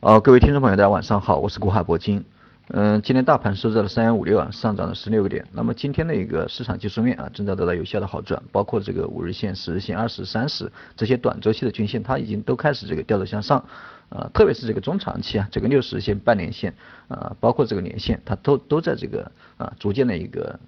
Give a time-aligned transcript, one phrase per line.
[0.00, 2.22] 哦，各位听众朋友，大家晚上好，我是国海铂金。
[2.68, 5.46] 嗯，今天大盘收在了三幺五六啊，上涨了十六个点。
[5.52, 13.64] 那么今天的一个市场技术面啊，正在得到有效的好转，包括这个五日线、十日线、二十、三十这些短周期的均线，它已经都开始这个调头向上。
[14.10, 16.74] 呃，特别是这个中长期啊，这个六十线、半年线
[17.08, 20.60] 啊，包括这个年线，它都都在这个啊逐渐的一个。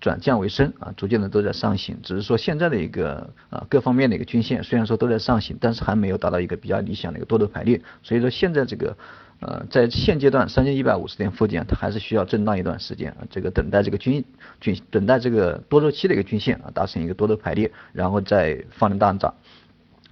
[0.00, 8.96] 转降为升啊，逐渐的都在上行，只是说现在的一个啊各方面的一个均线虽然说都在上行，但是还没有达到一个比较理想的一个多头排列，所以说现在这个
[9.40, 14.24] 呃在现阶段三千一百五十点附近，它还是需要震荡一段时间啊，这个等待这个均
[14.60, 19.34] 均等待这个多周期的一个均线啊达成一个多头排列，然后再放量大涨。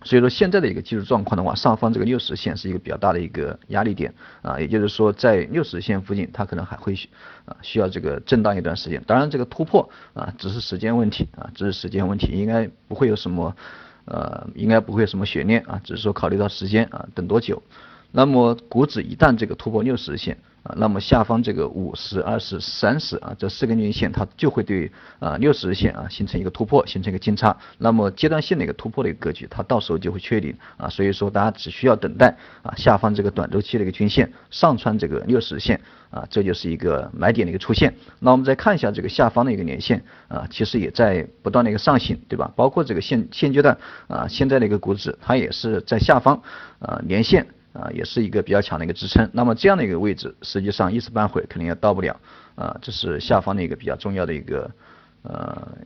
[0.04, 6.94] 所以说现在的一个技术状况的话，上方这个六十线是一个比较大的一个压力点啊，也就是说在六十线附近，它可能还会
[7.44, 9.02] 啊需要这个震荡一段时间。
[9.06, 13.56] 当然这个突破啊只是时间问题啊，只是时间问题，应该不会有什么
[14.04, 17.62] 呃，应该不会有什么悬念啊，只是说考虑到时间啊，等多久。
[18.12, 20.38] 那么股指一旦这个突破六十线。
[20.76, 27.56] 那么下方这个五十、二十、三十啊，这四根均线它就会对啊六十日线啊形成一个突破，形成一个金叉。
[27.78, 30.88] 那么阶段性的一个突破的一个格局，它到时候就会确定啊。
[30.88, 37.94] 所以说大家只需要等待啊下方这个短周期的一个均线上穿这个六十日线啊，这就是一个买点的一个出现。
[38.18, 42.50] 那我们再看一下这个下方的一个年线啊，其实也在不断的一个上行，对吧？
[42.56, 43.76] 包括这个现现阶段
[44.08, 46.42] 啊现在的一个股指，它也是在下方
[46.78, 47.46] 啊年线。
[47.78, 49.28] 啊，也是一个比较强的一个支撑。
[49.32, 52.18] 那么这样的一个位置，实际上一时半会肯定也到不了。
[52.54, 54.70] 啊，这是下方的一个比较重要的一个
[55.22, 55.76] 呃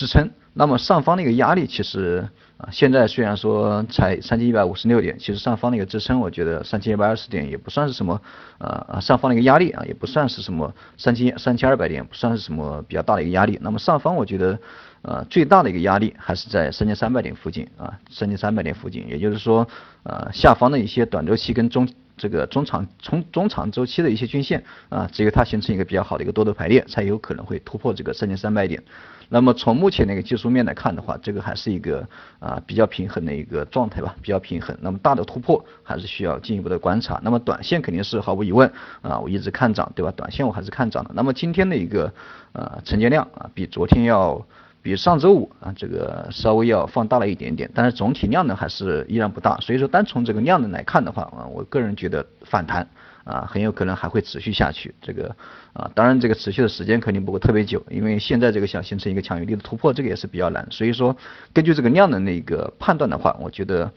[0.00, 0.30] 支撑。
[0.54, 8.18] 那么上方的一个压力，其实啊，现在虽然说才三千一百五十六点，其实上方的一个支撑，我觉得三千一百二十点也不算是什么
[8.56, 13.58] 啊，上方的一个压力啊，也不算是什么三千三千二百点，不算是什么比较大的一个压力。
[13.60, 14.58] 那么上方我觉得。
[15.02, 19.66] 呃，最大的一个压力还是在三千三百点附近啊，三千三百点附近，也就是说，
[20.02, 21.88] 呃，下方的一些短周期跟中
[22.20, 28.82] 这个中长中中长周期的一些均线啊，只有它形成一个比较好的一个多头排列，才有可能会突破这个三千三百点。
[29.30, 32.06] 那么从目前那个技术面来看的话，这个还是一个
[32.38, 34.76] 啊比较平衡的一个状态吧，比较平衡。
[34.82, 37.18] 那么大的突破还是需要进一步的观察。
[37.24, 40.12] 那么短线肯定是毫无疑问啊，我一直看涨，对吧？
[40.14, 41.12] 短线我还是看涨的。
[41.14, 42.12] 那么今天的一个
[42.52, 44.46] 呃成交量啊，比昨天要。
[44.82, 52.88] 比上周五啊，这个稍微要放大了一点点，但是总体量呢还是依然不大，所以说单从这个量能来看的话啊，我个人觉得反弹
[53.24, 54.94] 啊很有可能还会持续下去。
[55.02, 55.36] 这个
[55.74, 60.66] 啊，当然这个持续的时间肯定不会特别久，因为现在这个想形成一个强有力的突破，这个也是比较难。
[60.70, 61.16] 所以说
[61.52, 63.92] 根据这个量能的一个判断的话，我觉得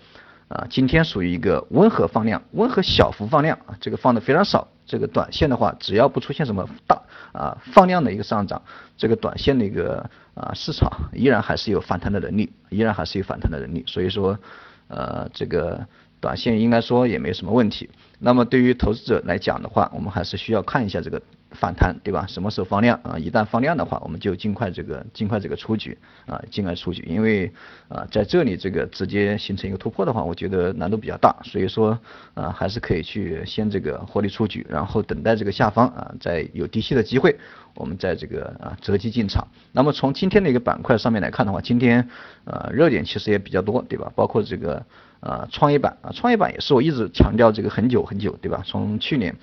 [0.50, 4.68] 啊今天属于一个温和放量，温和小幅放量啊，这个放的非常少。
[4.86, 7.02] 这个短线的话，只要不出现什么大
[7.34, 8.62] 啊放量的一个上涨，
[8.96, 13.84] 这个短线的一个啊市场依然还是有反弹的能力，依然还是有反弹的能力。
[13.86, 14.40] 所以说，
[14.88, 15.86] 呃，这个
[16.22, 17.90] 短线应该说也没什么问题。
[18.20, 21.22] 那么对于投资者来讲的话，我们还是需要看一下这个。
[21.54, 22.26] 反弹对吧？
[22.28, 23.18] 什么时候放量啊？
[23.18, 27.04] 一旦放量的话，我们就尽快这个尽快这个出局啊，尽快出局。
[27.08, 27.52] 因为
[27.88, 31.98] 啊，在这里这个直接形成一个突破的话，我觉得难度比较大，所以说
[32.34, 37.38] 啊，还是可以去先这个获利出局，然后等待这个下方啊，再有低吸的机会，
[37.76, 39.48] 我们在这个啊择机进场。
[39.72, 42.10] 那么从今天的一个板块上面来看的话，今天
[42.46, 44.12] 呃热点其实也比较多，对吧？
[44.16, 44.84] 包括这个
[45.20, 48.64] 啊创业板啊，创业板也是我一直强调这个很久很久，对吧？
[48.66, 49.36] 从去年。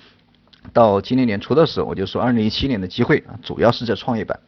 [0.72, 4.38] 到今年年初的时候，我就说二零一七年的机会啊，主要是在创业板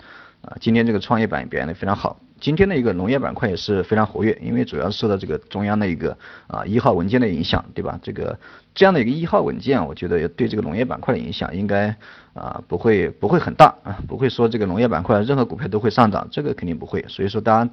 [0.43, 0.56] 啊。
[0.61, 2.21] 今天这个创业板表现的非常好。
[2.43, 8.01] 今天的一个农业板块也是非常活跃，因为主要受到这个中央的一个啊一号文件的影响，对吧？
[8.03, 8.37] 这个
[8.75, 11.97] 这样的一个一号文件，我觉得也对这个农业板块的影响应该
[12.35, 17.05] 啊不会不会很大啊，不会说这个农业板块任何股票都会上涨，这个肯定不会。
[17.07, 17.71] 所以说大家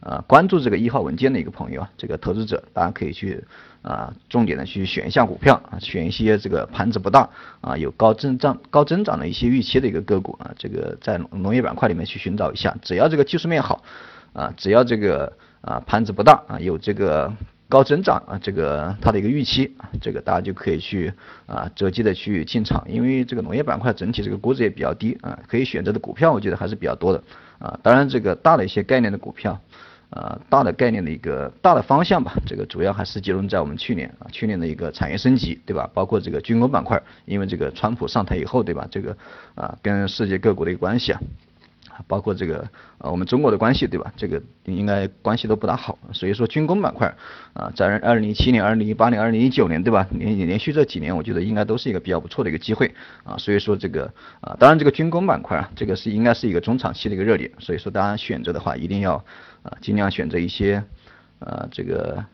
[0.00, 3.44] 啊关注这个一号文件的一个朋友啊，这个投资者大家可以去
[3.82, 7.30] 啊重点的去选一下股票啊，选一些这个盘子不大
[7.60, 13.84] 啊有高增长高增长的一些预期的一个个股啊，这个在农业板块里面去寻找一下，只要这个技术面好。
[14.38, 15.32] 啊，只要这个
[15.62, 17.32] 啊盘子不大啊，有这个
[17.68, 21.12] 高增长啊，这个它的一个预期啊，这个大家就可以去
[21.46, 27.20] 啊择机的去进场，因为这个农业板块整体这个估值也比较低啊，可以选择的股票我觉得还是比较多的
[27.58, 27.76] 啊。
[27.82, 29.60] 当然这个大的一些概念的股票
[30.10, 35.90] 啊，大的概念的一个大的方向吧，这个主要还是集中在我们去年啊去年的一个产业升级，对吧？
[35.92, 38.86] 包括这个军工板块，因为这个川普上台以后，对吧？
[38.88, 39.16] 这个
[39.56, 41.20] 啊跟世界各国的一个关系啊。
[42.06, 42.68] 包括这个
[42.98, 44.12] 呃我们中国的关系对吧？
[44.16, 47.12] 这个应该关系都不大好，所以说军工板块
[47.52, 50.06] 啊，在二零一七年、二零一八年、二零一九年对吧？
[50.12, 53.36] 连连续这几年，我觉得应该都是一个比较不错的一个机会啊。
[53.36, 54.04] 所以说这个
[54.40, 59.14] 啊，当然这个军工板块啊，这个是应该是一个中长期的一个热点，所以说大家选择的话，一定要
[59.62, 60.82] 啊尽量选择一些
[61.40, 62.24] 啊这个。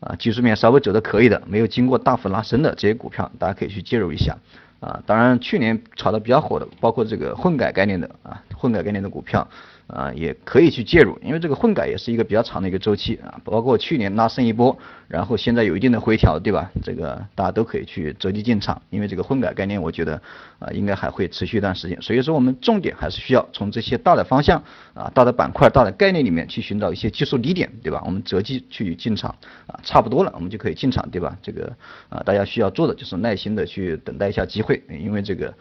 [0.00, 4.36] 啊技术面稍微走的可以的，没有经过大幅拉升的这些股票，大家可以去介入一下。
[4.84, 9.48] 啊，当然去年炒的比较火的，包括这个混改概念的啊，混改概念的股票。
[9.86, 14.76] 啊，也可以去介入，因为这个混改也是一个比较长的一个周期啊，包括去年拉升一波，
[15.08, 16.70] 然后现在有一定的回调，对吧？
[16.82, 20.14] 这个大家都可以去择机进场，因为这个混改概念，我觉得
[20.58, 22.00] 啊，应该还会持续一段时间。
[22.00, 24.62] 所以说，我们重点还是需要从这些大的方向
[24.94, 28.02] 啊、大的板块、大的概念里面去寻找一些技术低点，对吧？
[28.06, 29.34] 我们择机去进场
[29.66, 31.36] 啊，差不多了，我们就可以进场，对吧？
[31.42, 31.70] 这个
[32.08, 35.52] 啊，大家需要做的就是耐心的去等待一下机会，因为这个。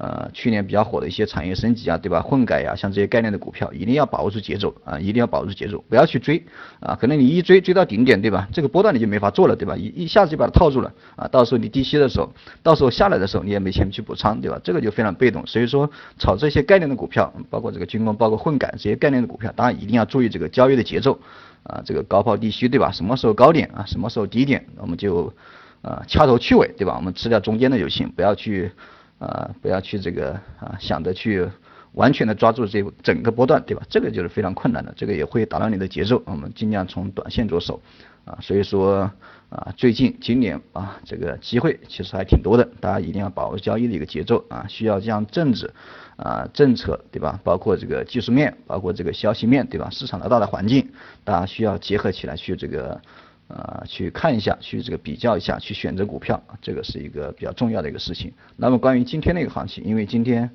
[0.00, 2.22] 呃，去年比较火的一些产业升级啊，对吧？
[2.22, 6.40] 混改呀，像这些概念的股票，一定要把握住节奏啊，一定要把握住节奏，不要去追
[6.78, 6.94] 啊。
[6.94, 8.46] 可能你一追追到顶点，对吧？
[8.52, 9.76] 这个波段你就没法做了，对吧？
[9.76, 14.60] 一一下子就把它套住了啊，到时候你低吸的时候，到时候下来的时候你也没钱去补仓，对吧？
[14.62, 15.44] 这个就非常被动。
[15.48, 21.18] 所以说，炒这些概念的股票，包括这个军工，包括混改这些概念的股票，当然一定要注意这个交易的节奏
[21.64, 22.92] 啊，这个高抛低吸，对吧？
[22.92, 23.84] 什么时候高点啊？
[23.84, 24.64] 什么时候低点？
[24.76, 25.34] 我们就
[25.82, 26.94] 呃掐头去尾，对吧？
[26.96, 28.70] 我们吃掉中间的就行，不要去。
[29.18, 31.48] 啊，不要去这个啊，想着去
[31.92, 33.82] 完全的抓住这整个波段，对吧？
[33.88, 36.22] 这个就是非常困难的，这个也会打乱你的节奏。
[36.26, 37.80] 我们尽量从短线着手
[38.24, 39.10] 啊，所以说
[39.48, 45.68] 啊，最近今年啊，这个机会其实还挺多的，大家一定要把握交易的一个节奏啊，需要将政治
[46.16, 47.40] 啊、政策，对吧？
[47.42, 49.88] 包括这个技术面，包括这个消息面，对吧？
[49.90, 50.88] 市场的大的环境，
[51.24, 53.00] 大家需要结合起来去这个。
[53.48, 58.32] 啊，去看一下，去这个比较一下，去选择股票，这个是一个比较重要的一个事情。
[58.56, 60.50] 那么关于今天的一个行情，因为今天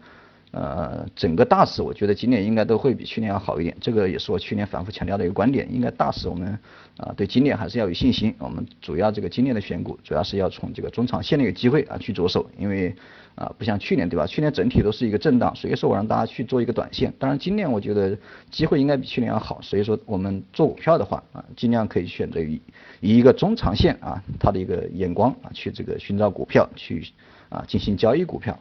[0.53, 3.75] 呃整个大势，我觉得今年应该都会比去年要好一点。
[3.81, 6.57] 这个也是我去年反复强调的一个观点，应该大势我们
[6.97, 8.33] 啊对今年还是要有信心。
[8.39, 12.95] 我们主要这个今年的选股，主要是要从这个中长线的一个机会啊去着手，因为。
[13.35, 14.27] 啊，不像去年对吧？
[14.27, 17.11] 去年整体都是一个震荡，所以说我让大家去做一个短线。
[17.17, 18.15] 当然今年我觉得
[18.51, 22.61] 机会应该比去年要好，所以说我们做股票的话啊，尽量可以选择以
[22.99, 27.03] 以一个中长线啊，它的一个眼光啊，去这个寻找股票去
[27.49, 28.55] 啊进行交易股票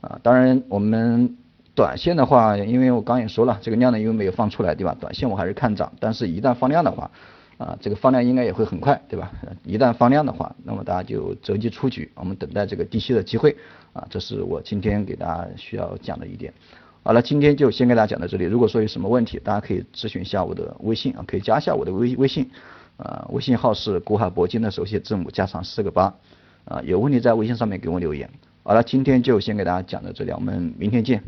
[0.00, 0.18] 啊。
[0.22, 1.36] 当然我们
[1.74, 4.96] 短线的话，因为我刚也说了，这个量呢因为没有放出来对吧？
[5.00, 7.10] 短线我还是看涨，但是一旦放量的话。
[7.58, 9.32] 啊，这个放量应该也会很快，对吧？
[9.64, 13.56] 一旦放量的话，那么大家就择机出局，我们等待这个低吸的机会。
[13.92, 16.54] 啊，这是我今天给大家需要讲的一点。
[17.02, 18.44] 好了，今天就先给大家讲到这里。
[18.44, 22.48] 如果说有什么问题，大家可以咨询一下我的微信啊，可以加一下我的微微信，
[22.96, 26.14] 啊，微信号是国海铂金的首写字母加上四个八。
[26.64, 28.30] 啊，有问题在微信上面给我留言。
[28.68, 31.22] 好了，今天就先给大家讲到这里，我们明天见。